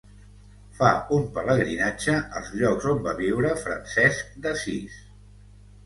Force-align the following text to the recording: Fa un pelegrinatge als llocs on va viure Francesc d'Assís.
Fa 0.79 0.89
un 1.17 1.27
pelegrinatge 1.35 2.17
als 2.41 2.51
llocs 2.63 2.91
on 2.95 3.05
va 3.09 3.17
viure 3.23 3.55
Francesc 3.69 4.37
d'Assís. 4.49 5.03